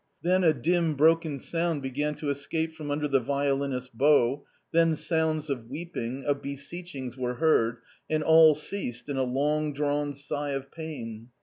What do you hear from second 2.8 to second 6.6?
under the violinist's bow, then sounds of weeping, of